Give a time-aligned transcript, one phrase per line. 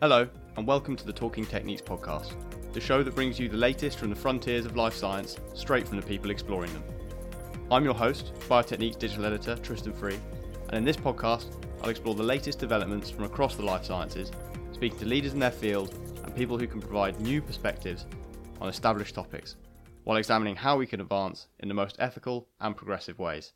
[0.00, 2.30] Hello, and welcome to the Talking Techniques podcast,
[2.72, 5.96] the show that brings you the latest from the frontiers of life science straight from
[5.96, 6.84] the people exploring them.
[7.68, 10.20] I'm your host, Biotechniques digital editor Tristan Free,
[10.68, 11.46] and in this podcast,
[11.82, 14.30] I'll explore the latest developments from across the life sciences,
[14.70, 18.06] speaking to leaders in their field and people who can provide new perspectives
[18.60, 19.56] on established topics,
[20.04, 23.52] while examining how we can advance in the most ethical and progressive ways.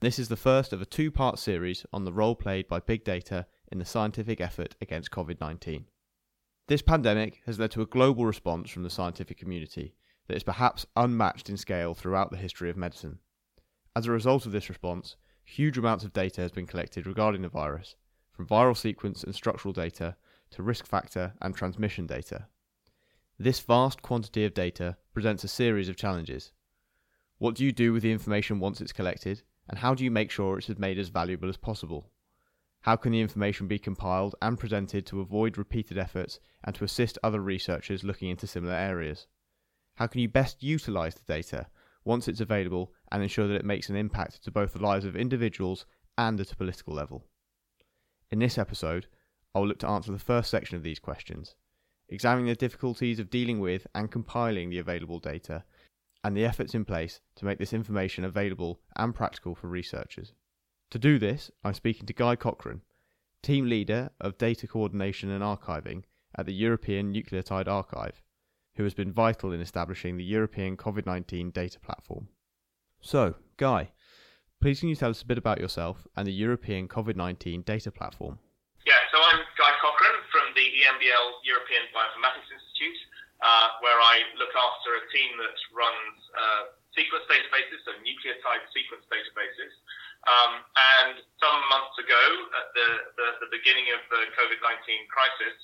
[0.00, 3.04] This is the first of a two part series on the role played by big
[3.04, 5.86] data in the scientific effort against COVID 19.
[6.66, 9.94] This pandemic has led to a global response from the scientific community
[10.28, 13.18] that is perhaps unmatched in scale throughout the history of medicine.
[13.94, 17.48] As a result of this response, huge amounts of data has been collected regarding the
[17.48, 17.96] virus,
[18.32, 20.16] from viral sequence and structural data
[20.50, 22.46] to risk factor and transmission data.
[23.38, 26.52] This vast quantity of data presents a series of challenges.
[27.38, 30.30] What do you do with the information once it's collected, and how do you make
[30.30, 32.10] sure it's made as valuable as possible?
[32.84, 37.16] How can the information be compiled and presented to avoid repeated efforts and to assist
[37.22, 39.26] other researchers looking into similar areas?
[39.94, 41.68] How can you best utilise the data
[42.04, 45.16] once it's available and ensure that it makes an impact to both the lives of
[45.16, 45.86] individuals
[46.18, 47.24] and at a political level?
[48.30, 49.06] In this episode,
[49.54, 51.54] I will look to answer the first section of these questions,
[52.10, 55.64] examining the difficulties of dealing with and compiling the available data
[56.22, 60.34] and the efforts in place to make this information available and practical for researchers.
[60.94, 62.82] To do this, I'm speaking to Guy Cochrane,
[63.42, 66.04] Team Leader of Data Coordination and Archiving
[66.38, 68.22] at the European Nucleotide Archive,
[68.76, 72.28] who has been vital in establishing the European COVID 19 data platform.
[73.00, 73.90] So, Guy,
[74.62, 77.90] please can you tell us a bit about yourself and the European COVID 19 data
[77.90, 78.38] platform?
[78.86, 83.00] Yeah, so I'm Guy Cochrane from the EMBL European Bioinformatics Institute
[83.42, 86.62] uh, where I look after a team that runs uh,
[86.94, 89.74] sequence databases, so nucleotide sequence databases.
[90.24, 92.24] Um, and some months ago,
[92.56, 95.56] at the, the, the beginning of the COVID 19 crisis,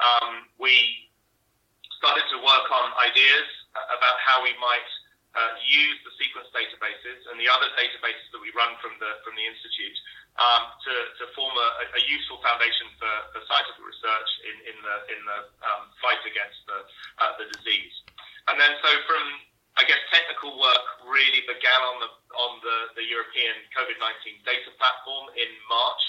[0.00, 1.08] um, we
[1.96, 4.90] started to work on ideas about how we might
[5.32, 9.32] uh, use the sequence databases and the other databases that we run from the from
[9.32, 9.96] the institute
[10.36, 14.96] um, to, to form a, a, useful foundation for, for scientific research in, in the
[15.12, 16.78] in the um, fight against the
[17.20, 17.96] uh, the disease.
[18.48, 19.24] And then so from
[19.80, 24.68] I guess technical work really began on the on the, the European COVID nineteen data
[24.76, 26.04] platform in March,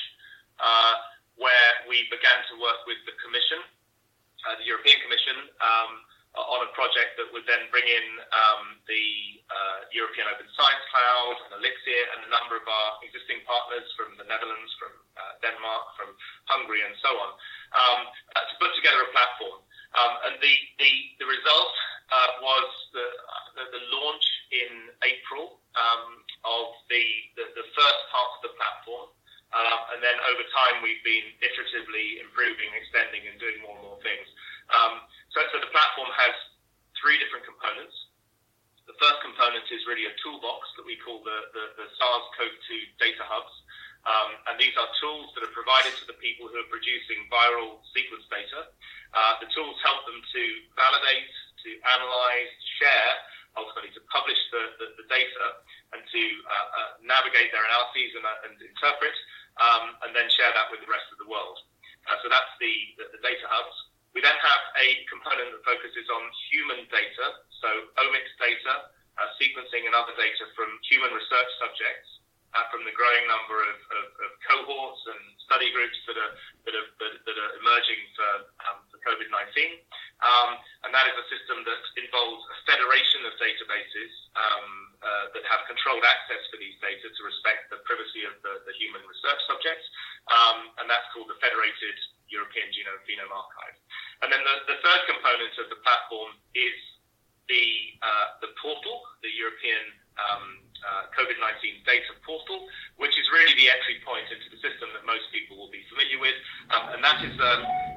[0.60, 0.96] uh,
[1.40, 3.64] where we began to work with the Commission,
[4.48, 5.48] uh, the European Commission.
[5.64, 9.06] Um, on a project that would then bring in um, the
[9.52, 14.16] uh, European Open Science Cloud and Elixir and a number of our existing partners from
[14.16, 16.16] the Netherlands, from uh, Denmark, from
[16.48, 17.32] Hungary, and so on,
[17.76, 19.60] um, uh, to put together a platform.
[20.00, 21.76] Um, and the, the, the result
[22.08, 23.08] uh, was the,
[23.60, 27.04] the, the, launch in April um, of the,
[27.36, 29.12] the, the, first part of the platform.
[29.54, 34.02] Um, and then over time, we've been iteratively improving, extending, and doing more and more
[34.02, 34.26] things.
[34.74, 36.34] Um, so, so the platform has
[37.04, 37.92] three different components.
[38.88, 42.70] The first component is really a toolbox that we call the, the, the SARS-CoV-2
[43.02, 43.54] data hubs.
[44.04, 47.80] Um, and these are tools that are provided to the people who are producing viral
[47.96, 48.68] sequence data.
[49.16, 50.44] Uh, the tools help them to
[50.76, 51.32] validate,
[51.64, 52.52] to analyze,
[52.84, 53.14] share,
[53.56, 55.46] ultimately to publish the, the, the data
[55.96, 59.16] and to uh, uh, navigate their analyses and, uh, and interpret,
[59.62, 61.56] um, and then share that with the rest of the world.
[62.10, 63.78] Uh, so that's the, the, the data hubs.
[64.12, 66.22] We then have a component that focuses on
[66.52, 67.26] human data,
[67.62, 67.70] so
[68.04, 68.94] omics data,
[69.44, 72.24] sequencing and other data from human research subjects,
[72.56, 76.34] uh, from the growing number of, of, of, cohorts and study groups that are
[76.70, 78.32] that are, that, are emerging for,
[78.70, 79.82] um, for COVID nineteen,
[80.22, 84.70] um, and that is a system that involves a federation of databases um,
[85.02, 88.74] uh, that have controlled access for these data to respect the privacy of the, the
[88.78, 89.86] human research subjects,
[90.30, 91.98] um, and that's called the Federated
[92.30, 93.78] European Genome Phenome Archive.
[94.22, 96.78] And then the, the third component of the platform is
[97.50, 97.66] the
[98.02, 99.84] uh, the portal, the European
[100.20, 102.68] um, uh, COVID-19 data portal,
[103.00, 106.20] which is really the entry point into the system that most people will be familiar
[106.20, 106.36] with.
[106.76, 107.54] Um, and that is a,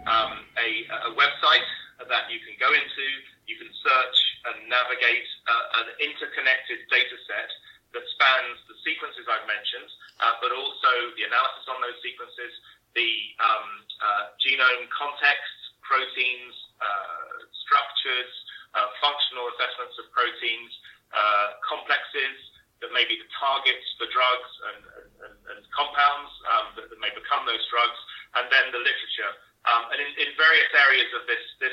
[0.06, 0.68] um, a,
[1.10, 1.66] a, website
[1.98, 3.06] that you can go into.
[3.50, 7.50] You can search and navigate uh, an interconnected data set
[7.90, 9.90] that spans the sequences I've mentioned,
[10.22, 12.52] uh, but also the analysis on those sequences,
[12.94, 13.12] the
[13.42, 13.68] um,
[13.98, 18.30] uh, genome context, proteins, uh, structures,
[18.76, 20.72] uh, functional assessments of proteins,
[21.16, 22.36] uh, complexes
[22.84, 24.80] that may be the targets for drugs and,
[25.24, 27.96] and, and compounds um, that, that, may become those drugs,
[28.36, 29.32] and then the literature.
[29.64, 31.72] Um, and in, in, various areas of this, this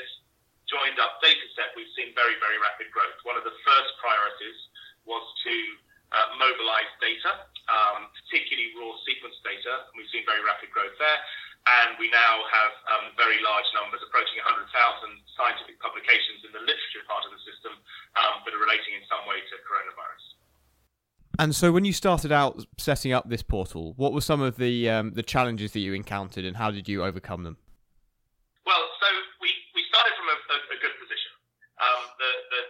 [0.64, 3.20] joined up data set, we've seen very, very rapid growth.
[3.28, 4.58] One of the first priorities
[5.04, 5.54] was to
[6.16, 11.20] uh, mobilize data, um, particularly raw sequence data, and we've seen very rapid growth there.
[11.64, 14.68] And we now have um, very large large numbers, approaching 100,000
[15.40, 17.72] scientific publications in the literature part of the system
[18.20, 20.36] um, that are relating in some way to coronavirus.
[21.38, 24.88] And so, when you started out setting up this portal, what were some of the
[24.88, 27.58] um, the challenges that you encountered, and how did you overcome them?
[28.62, 29.08] Well, so
[29.42, 31.32] we, we started from a, a, a good position.
[31.82, 32.62] Um, the, the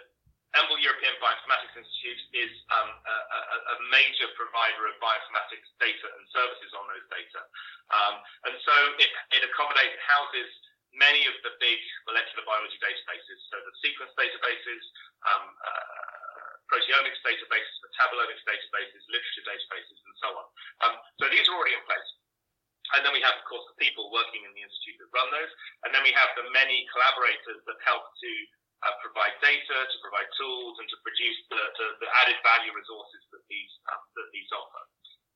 [0.56, 6.70] EMBL European Bioinformatics Institute is um, a, a, major provider of bioinformatics data and services
[6.78, 7.42] on those data.
[7.90, 8.14] Um,
[8.48, 10.50] and so it, it accommodates, houses
[10.94, 14.82] many of the big molecular biology databases, so the sequence databases,
[15.26, 15.44] um,
[17.04, 20.46] proteomics databases, metabolomics databases, literature databases, and so on.
[20.88, 22.10] Um, so these are already in place.
[22.96, 25.52] And then we have, of course, the people working in the institute that run those.
[25.84, 28.32] And then we have the many collaborators that help to
[28.84, 33.20] uh, provide data, to provide tools, and to produce the, the, the added value resources
[33.32, 34.84] that these um, that these offer.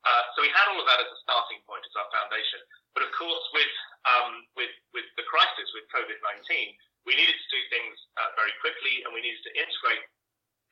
[0.05, 2.61] Uh, so we had all of that as a starting point, as our foundation.
[2.93, 3.75] But of course, with
[4.05, 6.76] um, with with the crisis, with COVID nineteen,
[7.09, 10.05] we needed to do things uh, very quickly, and we needed to integrate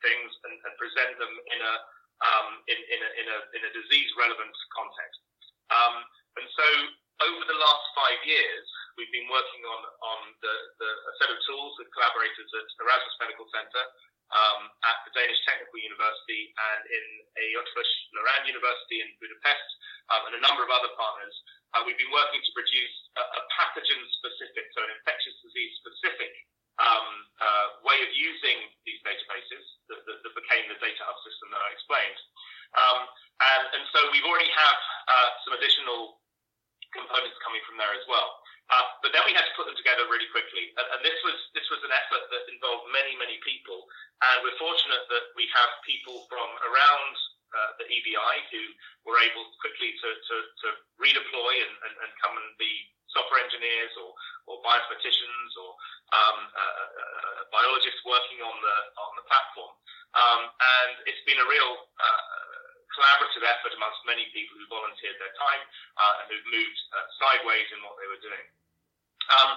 [0.01, 1.73] things and, and present them in a
[2.17, 5.19] um, in, in a in a in a disease relevant context.
[5.69, 5.95] Um,
[6.37, 6.67] and so
[7.25, 8.65] over the last five years,
[8.97, 13.15] we've been working on on the, the a set of tools with collaborators at Erasmus
[13.21, 13.83] Medical Center,
[14.33, 17.05] um, at the Danish Technical University, and in
[17.55, 19.69] Eötvös Loránd University in Budapest,
[20.11, 21.35] um, and a number of other partners.
[21.75, 26.31] Uh, we've been working to produce a, a pathogen-specific, so an infectious disease-specific
[26.79, 27.07] um,
[27.41, 31.59] uh, way of using these databases that, that, that, became the data hub system that
[31.59, 32.19] I explained.
[32.77, 32.99] Um,
[33.41, 36.19] and, and, so we've already have uh, some additional
[36.91, 38.43] components coming from there as well.
[38.67, 41.39] Uh, but then we had to put them together really quickly, and, and, this was
[41.55, 43.87] this was an effort that involved many many people,
[44.27, 47.15] and we're fortunate that we have people from around
[47.55, 48.63] uh, the EBI who
[49.07, 50.67] were able quickly to, to, to
[50.99, 52.67] redeploy and, and, and, come and be
[53.07, 54.11] software engineers or,
[54.51, 55.71] or bioinformaticians or
[56.11, 59.71] um, uh, uh, uh biologists working on the on the platform,
[60.11, 61.71] um, and it's been a real
[62.03, 62.46] uh,
[62.97, 65.63] collaborative effort amongst many people who volunteered their time
[66.01, 68.45] uh, and who've moved uh, sideways in what they were doing.
[69.37, 69.51] Um,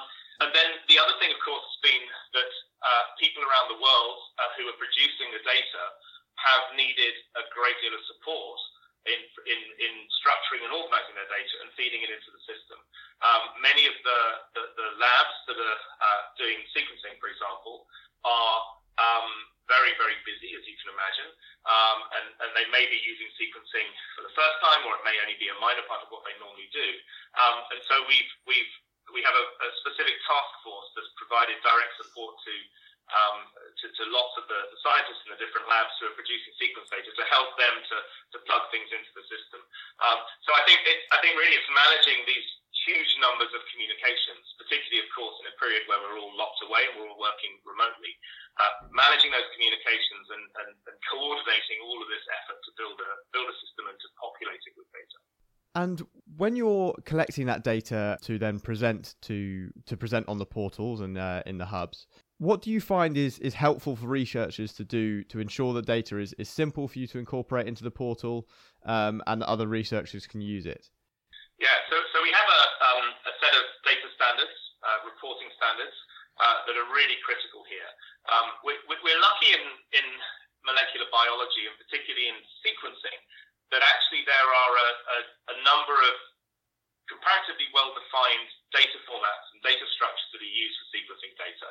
[0.44, 2.04] and then the other thing, of course, has been
[2.36, 2.52] that
[2.84, 5.84] uh, people around the world uh, who are producing the data
[6.40, 8.60] have needed a great deal of support
[9.08, 12.80] in, in, in structuring and organizing their data and feeding it into the system.
[13.20, 14.20] Um, many of the,
[14.56, 17.84] the, the, labs that are uh, doing sequencing, for example,
[18.24, 18.58] are
[18.96, 19.28] um,
[19.70, 21.30] very, very busy, as you can imagine,
[21.64, 23.86] um, and, and, they may be using sequencing
[24.18, 26.34] for the first time, or it may only be a minor part of what they
[26.42, 26.88] normally do.
[27.38, 28.72] Um, and so we've we've
[29.14, 32.54] we have a, a, specific task force that's provided direct support to
[33.10, 33.42] um,
[33.82, 36.86] to, to, lots of the, the, scientists in the different labs who are producing sequence
[36.94, 37.96] data to help them to,
[38.30, 39.58] to plug things into the system.
[39.98, 42.46] Um, so I think it, I think really it's managing these
[42.90, 46.90] huge numbers of communications, particularly, of course, in a period where we're all locked away
[46.90, 48.10] and we're all working remotely.
[48.58, 53.10] Uh, managing those communications and, and, and, coordinating all of this effort to build a
[53.30, 55.18] build a system and to populate it with data.
[55.78, 56.02] And
[56.36, 61.16] when you're collecting that data to then present to to present on the portals and
[61.16, 65.22] uh, in the hubs, what do you find is, is helpful for researchers to do
[65.24, 68.48] to ensure that data is, is simple for you to incorporate into the portal
[68.84, 70.90] um, and that other researchers can use it?
[72.20, 74.52] So we have a, um, a set of data standards,
[74.84, 75.96] uh, reporting standards,
[76.36, 77.88] uh, that are really critical here.
[78.28, 79.64] Um, we, are lucky in,
[79.96, 80.04] in
[80.68, 83.16] molecular biology, and particularly in sequencing,
[83.72, 86.14] that actually there are a, a, a number of
[87.08, 91.68] comparatively well-defined data formats and data structures that are used for sequencing data.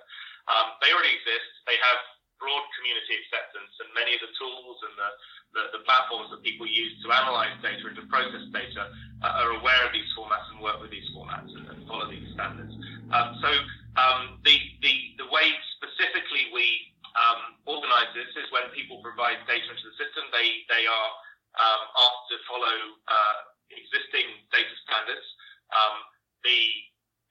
[0.49, 1.45] Um, they already exist.
[1.69, 2.01] They have
[2.39, 5.09] broad community acceptance, and many of the tools and the,
[5.53, 8.89] the, the platforms that people use to analyze data and to process data
[9.21, 12.27] uh, are aware of these formats and work with these formats and, and follow these
[12.33, 12.73] standards.
[13.11, 13.51] Um, so
[13.99, 19.65] um, the, the, the way specifically we um, organize this is when people provide data
[19.65, 21.09] into the system, they, they are
[21.57, 22.77] um, asked to follow
[23.09, 23.37] uh,
[23.73, 25.25] existing data standards.
[25.73, 26.05] Um,
[26.45, 26.59] the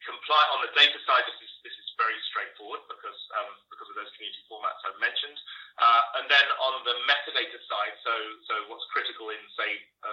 [0.06, 3.96] comply on the data side, this is this is very straightforward because um, because of
[3.98, 5.38] those community formats I've mentioned.
[5.78, 8.14] Uh, and then on the metadata side, so
[8.46, 9.70] so what's critical in say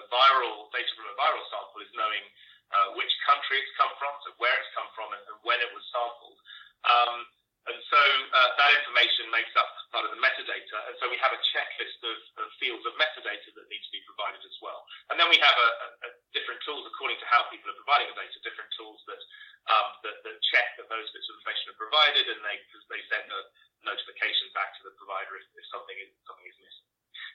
[0.09, 2.25] viral data from a viral sample is knowing
[2.73, 5.69] uh, which country it's come from, so where it's come from, and, and when it
[5.73, 6.37] was sampled.
[6.85, 7.25] Um,
[7.65, 10.77] and so uh, that information makes up part of the metadata.
[10.85, 14.01] And so we have a checklist of, of, fields of metadata that need to be
[14.05, 14.86] provided as well.
[15.10, 18.13] And then we have a, a, a different tools according to how people are providing
[18.13, 19.22] the data, different tools that,
[19.74, 22.58] um, that, that, check that those bits of information are provided and they,
[22.94, 23.41] they send a
[23.82, 26.88] notification back to the provider if, if something, is, something is missing.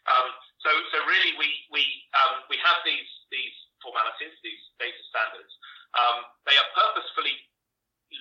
[0.07, 0.29] Um,
[0.63, 1.83] so, so really we, we,
[2.15, 5.51] um, we have these, these formalities, these data standards.
[5.99, 7.35] Um, they are purposefully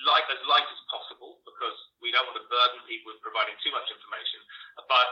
[0.06, 3.74] like as light as possible because we don't want to burden people with providing too
[3.74, 4.42] much information.
[4.86, 5.10] But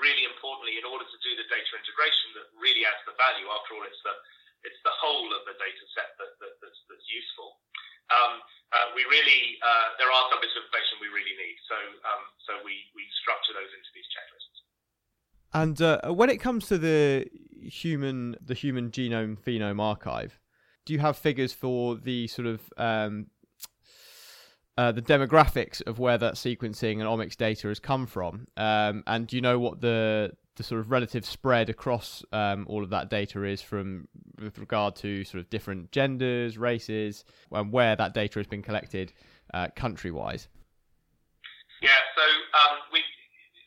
[0.00, 3.74] really importantly, in order to do the data integration that really adds the value, after
[3.74, 4.14] all, it's the
[4.62, 7.60] it's the whole of the data set that, that that's, that's useful.
[8.08, 8.40] Um,
[8.72, 11.74] uh, we really uh, there are some bits of information we really need, so
[12.06, 14.58] um, so we we structure those into these checklists.
[15.54, 17.26] And uh, when it comes to the
[17.58, 20.38] human the human genome phenome archive,
[20.86, 23.26] do you have figures for the sort of um,
[24.78, 28.46] uh, the demographics of where that sequencing and omics data has come from?
[28.56, 32.82] Um, and do you know what the the sort of relative spread across um, all
[32.82, 34.06] of that data is from
[34.40, 39.12] with regard to sort of different genders, races, and where that data has been collected
[39.52, 40.48] uh, country wise?
[41.82, 43.02] Yeah, so um, we,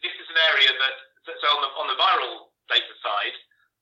[0.01, 0.95] this is an area that
[1.27, 2.35] so on the on the viral
[2.71, 3.35] data side,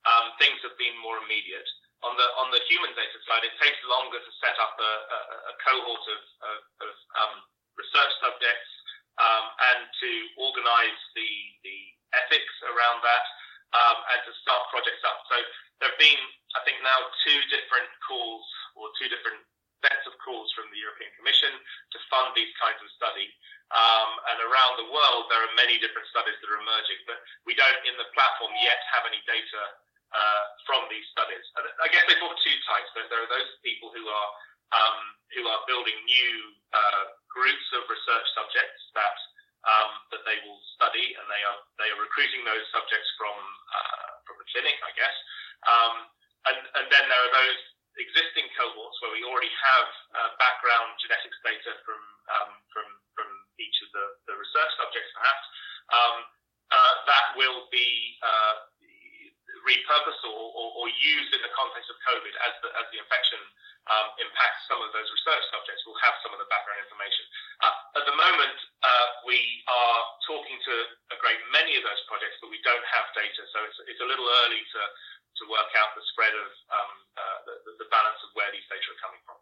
[0.10, 1.70] um, things have been more immediate.
[2.04, 5.20] On the on the human data side, it takes longer to set up a, a,
[5.50, 6.58] a cohort of, of,
[6.90, 7.34] of um,
[7.78, 8.72] research subjects
[9.22, 11.30] um, and to organise the
[11.64, 11.78] the
[12.14, 13.26] ethics around that
[13.74, 15.20] um, and to start projects up.
[15.32, 15.38] So
[15.82, 16.22] there have been,
[16.56, 18.46] I think, now two different calls
[18.78, 19.42] or two different
[19.84, 21.52] sets of calls from the European Commission
[21.94, 23.30] to fund these kinds of study.
[23.74, 27.20] Um, and around the world, there are many different studies that are emerging, but
[27.50, 29.64] we don't in the platform yet have any data
[30.14, 31.44] uh, from these studies.
[31.60, 32.90] And I guess they fall two types.
[32.94, 34.30] There, there are those people who are
[34.74, 34.98] um,
[35.38, 36.36] who are building new
[36.74, 39.18] uh, groups of research subjects that
[39.66, 44.12] um, that they will study, and they are they are recruiting those subjects from uh,
[44.30, 45.16] from the clinic, I guess.
[45.66, 45.96] Um,
[46.46, 47.62] and, and then there are those
[47.98, 53.78] existing cohorts where we already have uh, background genetics data from um, from from each
[53.82, 55.46] of the, the research subjects, perhaps
[55.96, 56.16] um,
[56.70, 58.56] uh, that will be uh,
[59.66, 63.42] repurposed or, or, or, used in the context of COVID as the, as the infection
[63.90, 65.82] um, impacts some of those research subjects.
[65.86, 67.26] We'll have some of the background information.
[67.66, 70.76] Uh, at the moment, uh, we are talking to
[71.14, 74.10] a great many of those projects, but we don't have data, so it's, it's a
[74.10, 74.82] little early to,
[75.42, 77.54] to work out the spread of um, uh, the,
[77.86, 79.38] the balance of where these data are coming from.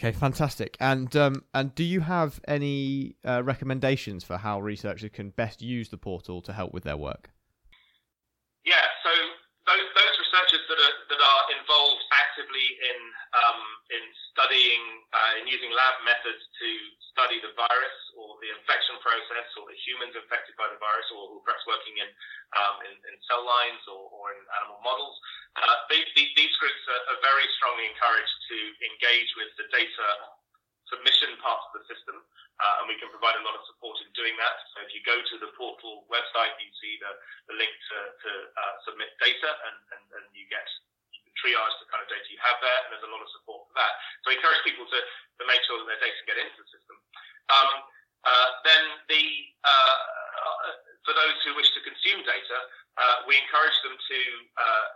[0.00, 0.78] Okay, fantastic.
[0.80, 5.90] And um, and do you have any uh, recommendations for how researchers can best use
[5.90, 7.28] the portal to help with their work?
[8.64, 9.12] Yeah, so
[9.68, 12.98] those, those researchers that are are involved actively in
[13.36, 13.60] um,
[13.92, 16.68] in studying uh, in using lab methods to
[17.12, 21.28] study the virus or the infection process or the humans infected by the virus or
[21.30, 22.08] who perhaps working in
[22.56, 25.14] um, in, in, cell lines or, or in animal models.
[25.54, 28.58] Uh, they, they, these groups are, are very strongly encouraged to
[28.90, 30.08] engage with the data
[30.90, 32.18] submission part of the system,
[32.58, 34.56] uh, and we can provide a lot of support in doing that.
[34.74, 37.12] So if you go to the portal website, you see the,
[37.46, 40.66] the link to, to uh, submit data, and, and, and you get
[41.50, 43.74] triage the kind of data you have there, and there's a lot of support for
[43.74, 43.92] that.
[44.22, 46.96] So I encourage people to, to make sure that their data get into the system.
[47.50, 47.70] Um,
[48.22, 49.24] uh, then the
[49.64, 49.96] uh,
[51.02, 52.58] for those who wish to consume data,
[53.00, 54.20] uh, we encourage them to
[54.60, 54.86] uh,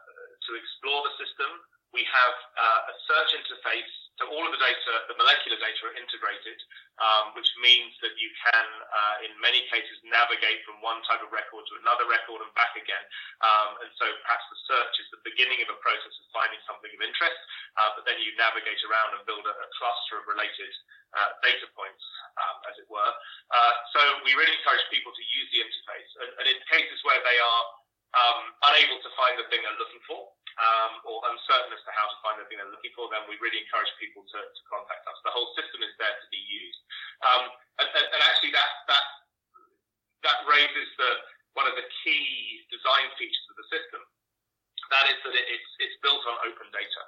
[0.47, 1.51] to explore the system.
[1.97, 6.59] We have a search interface so all of the data, the molecular data are integrated,
[7.03, 11.35] um, which means that you can, uh, in many cases, navigate from one type of
[11.35, 13.05] record to another record and back again.
[13.43, 16.95] Um, and so perhaps the search is the beginning of a process of finding something
[16.95, 17.41] of interest,
[17.75, 20.73] uh, but then you navigate around and build a, a cluster of related
[21.19, 22.05] uh, data points,
[22.39, 23.13] um, as it were.
[23.51, 26.11] Uh, so we really encourage people to use the interface.
[26.23, 27.63] And, and in cases where they are
[28.15, 32.07] um, unable to find the thing they're looking for, um, or uncertain as to how
[32.07, 35.03] to find the thing they're looking for, then we really encourage people to, to contact
[35.11, 35.19] us.
[35.27, 36.81] The whole system is there to be used.
[37.27, 37.51] Um,
[37.83, 39.07] and, and, actually, that, that,
[40.23, 41.11] that raises the,
[41.59, 44.03] one of the key design features of the system.
[44.95, 47.03] That is that it, it's, it's built on open data.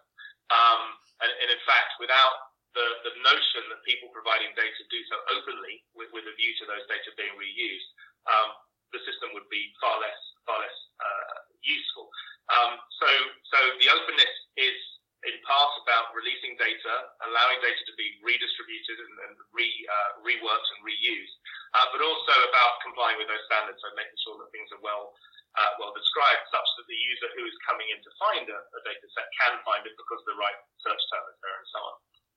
[0.51, 5.17] Um, and, and in fact, without the, the notion that people providing data do so
[5.39, 7.91] openly with, with a view to those data being reused,
[8.27, 8.59] um,
[8.91, 12.07] the system would be far less far less uh, useful.
[12.49, 13.11] Um, so,
[13.51, 14.79] so the openness is
[15.27, 16.95] in part about releasing data,
[17.31, 21.37] allowing data to be redistributed and, and re, uh, reworked and reused,
[21.79, 25.15] uh, but also about complying with those standards, so making sure that things are well
[25.57, 28.81] uh, well described, such that the user who is coming in to find a, a
[28.85, 31.97] data set can find it because the right search term is there and so on.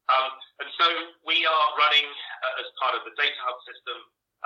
[0.09, 0.29] Um,
[0.63, 0.87] and so
[1.27, 3.97] we are running, uh, as part of the Data Hub system,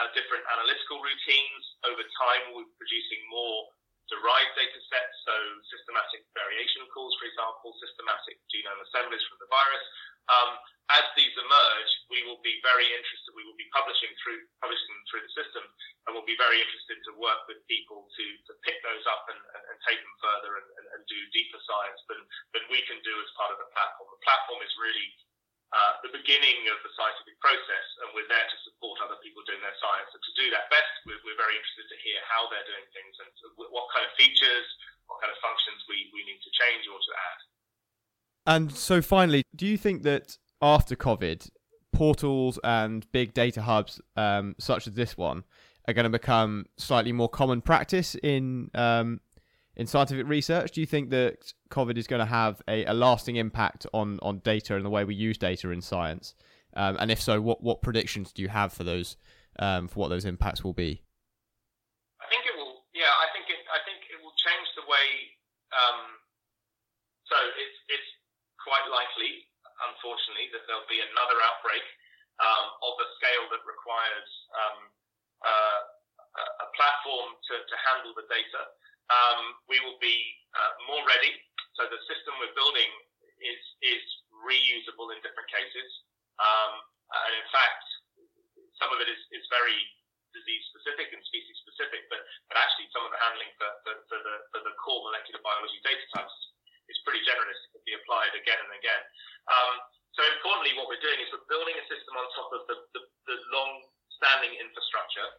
[0.01, 1.63] uh, different analytical routines.
[1.85, 3.69] Over time, we're producing more
[4.13, 5.35] derived data sets, so
[5.73, 9.85] systematic variation calls, for example, systematic genome assemblies from the virus.
[10.29, 10.55] Um,
[10.91, 13.33] as these emerge, we will be very interested.
[13.33, 15.63] We will be publishing through publishing them through the system,
[16.05, 19.39] and we'll be very interested to work with people to, to pick those up and,
[19.39, 22.21] and, and take them further and, and, do deeper science than,
[22.55, 24.07] than we can do as part of the platform.
[24.07, 25.07] The platform is really
[25.73, 29.59] uh, the beginning of the scientific process, and we're there to support other people doing
[29.65, 30.09] their science.
[30.13, 33.13] And to do that best, we're, we're very interested to hear how they're doing things
[33.25, 34.67] and what kind of features,
[35.09, 37.39] what kind of functions we, we need to change or to add.
[38.45, 41.49] And so, finally, do you think that after COVID,
[41.93, 45.43] portals and big data hubs um, such as this one
[45.87, 49.21] are going to become slightly more common practice in um,
[49.75, 50.71] in scientific research?
[50.71, 54.39] Do you think that COVID is going to have a, a, lasting impact on, on
[54.39, 56.35] data and the way we use data in science?
[56.75, 59.17] Um, and if so, what, what predictions do you have for those
[59.59, 61.05] um, for what those impacts will be?
[62.17, 62.81] I think it will.
[62.97, 63.61] Yeah, I think it.
[63.69, 65.07] I think it will change the way.
[65.69, 66.17] Um,
[67.29, 68.09] so it's it's
[68.57, 69.45] quite likely,
[69.93, 71.85] unfortunately, that there'll be another outbreak
[72.41, 74.77] um, of a scale that requires um,
[75.45, 75.81] uh,
[76.33, 78.73] a platform to, to handle the data.
[79.11, 80.15] Um, we will be
[80.55, 81.33] uh, more ready.
[81.75, 82.87] So the system we're building
[83.43, 84.03] is is
[84.45, 85.89] reusable in different cases.
[86.39, 86.73] Um,
[87.13, 87.83] and in fact,
[88.81, 89.75] some of it is, is very
[90.33, 92.19] disease specific and species specific, but,
[92.49, 95.77] but actually some of the handling for, for, for, the, for the core molecular biology
[95.85, 96.33] data types
[96.89, 97.55] is pretty generous.
[97.69, 99.03] It can be applied again and again.
[99.47, 99.73] Um,
[100.17, 103.01] so importantly, what we're doing is we're building a system on top of the, the,
[103.29, 105.29] the long-standing infrastructure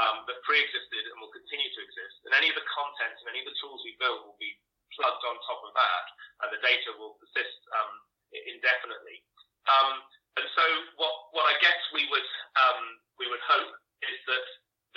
[0.00, 2.16] um, that pre-existed and will continue to exist.
[2.26, 4.52] And any of the content and any of the tools we build will be
[4.94, 6.06] plugged on top of that,
[6.44, 7.92] and the data will persist um,
[8.34, 9.22] indefinitely.
[9.66, 10.02] Um,
[10.34, 10.64] and so
[10.98, 12.80] what, what I guess we would, um,
[13.22, 13.70] we would hope
[14.02, 14.46] is that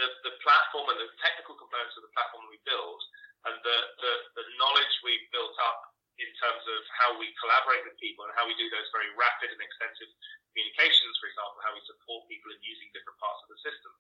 [0.02, 3.02] the, the platform and the technical components of the platform we build
[3.50, 5.82] and the, the, the knowledge we've built up
[6.18, 9.54] in terms of how we collaborate with people and how we do those very rapid
[9.54, 10.10] and extensive
[10.58, 13.94] communications, for example, how we support people in using different parts of the system,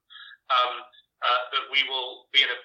[0.49, 0.73] um,
[1.21, 2.57] uh, that we will be in a,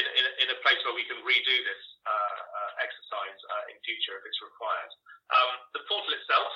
[0.00, 3.76] in, in, in, a place where we can redo this uh, uh, exercise uh, in
[3.84, 4.92] future if it's required.
[5.28, 6.48] Um, the portal itself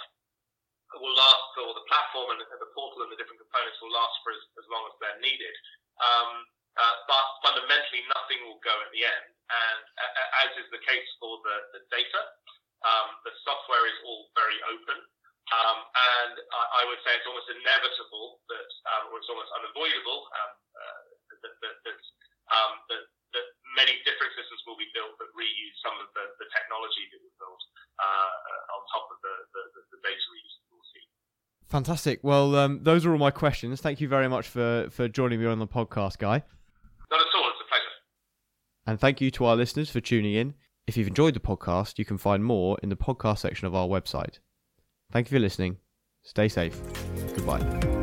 [0.97, 4.17] will last, or the platform and the, the, portal and the different components will last
[4.25, 5.53] for as, as long as they're needed.
[6.01, 9.27] Um, uh, but fundamentally, nothing will go at the end.
[9.51, 12.23] And uh, as is the case for the, the data,
[12.87, 14.99] um, the software is all very open.
[15.49, 20.29] Um, and I, I, would say it's almost inevitable that, um, or it's almost unavoidable,
[20.29, 21.01] um, uh,
[21.41, 22.01] that, that, that,
[22.53, 26.49] um, that, that, many different systems will be built that reuse some of the, the
[26.53, 27.63] technology that we built
[27.97, 29.63] uh, on top of the, the,
[29.97, 30.59] the data reuse.
[31.79, 32.19] Fantastic.
[32.25, 33.81] Well, um, those are all my questions.
[33.81, 36.43] Thank you very much for, for joining me on the podcast, Guy.
[37.09, 37.51] Not at all.
[37.51, 37.95] It's a pleasure.
[38.85, 40.55] And thank you to our listeners for tuning in.
[40.89, 43.87] If you've enjoyed the podcast, you can find more in the podcast section of our
[43.87, 44.41] website.
[45.13, 45.77] Thank you for listening.
[46.25, 46.77] Stay safe.
[47.37, 47.98] Goodbye.